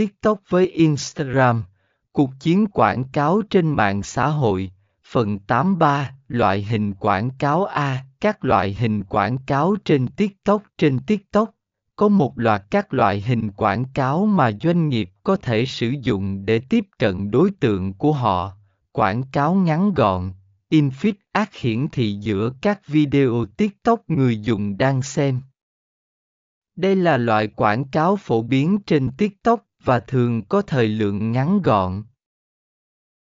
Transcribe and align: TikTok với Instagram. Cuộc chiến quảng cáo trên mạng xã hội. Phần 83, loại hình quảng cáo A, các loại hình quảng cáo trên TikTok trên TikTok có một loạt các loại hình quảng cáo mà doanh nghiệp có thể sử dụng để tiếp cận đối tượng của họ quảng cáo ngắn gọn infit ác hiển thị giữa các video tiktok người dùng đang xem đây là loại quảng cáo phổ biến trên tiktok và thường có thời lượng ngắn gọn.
TikTok 0.00 0.40
với 0.48 0.66
Instagram. 0.66 1.64
Cuộc 2.12 2.30
chiến 2.40 2.66
quảng 2.66 3.04
cáo 3.12 3.42
trên 3.50 3.68
mạng 3.68 4.02
xã 4.02 4.26
hội. 4.26 4.70
Phần 5.04 5.38
83, 5.38 6.14
loại 6.28 6.62
hình 6.62 6.94
quảng 6.94 7.30
cáo 7.38 7.64
A, 7.64 8.04
các 8.20 8.44
loại 8.44 8.74
hình 8.74 9.04
quảng 9.04 9.38
cáo 9.46 9.76
trên 9.84 10.08
TikTok 10.08 10.62
trên 10.78 10.98
TikTok 10.98 11.50
có 11.96 12.08
một 12.08 12.38
loạt 12.38 12.62
các 12.70 12.94
loại 12.94 13.20
hình 13.20 13.50
quảng 13.50 13.84
cáo 13.94 14.26
mà 14.26 14.50
doanh 14.62 14.88
nghiệp 14.88 15.10
có 15.22 15.36
thể 15.36 15.66
sử 15.66 15.94
dụng 16.02 16.46
để 16.46 16.58
tiếp 16.58 16.84
cận 16.98 17.30
đối 17.30 17.50
tượng 17.50 17.92
của 17.92 18.12
họ 18.12 18.52
quảng 18.92 19.22
cáo 19.32 19.54
ngắn 19.54 19.94
gọn 19.94 20.32
infit 20.70 21.12
ác 21.32 21.54
hiển 21.54 21.88
thị 21.88 22.12
giữa 22.12 22.52
các 22.62 22.86
video 22.86 23.46
tiktok 23.56 24.10
người 24.10 24.40
dùng 24.40 24.78
đang 24.78 25.02
xem 25.02 25.40
đây 26.76 26.96
là 26.96 27.16
loại 27.16 27.46
quảng 27.46 27.84
cáo 27.84 28.16
phổ 28.16 28.42
biến 28.42 28.78
trên 28.86 29.10
tiktok 29.18 29.69
và 29.84 30.00
thường 30.00 30.42
có 30.42 30.62
thời 30.62 30.88
lượng 30.88 31.32
ngắn 31.32 31.62
gọn. 31.62 32.02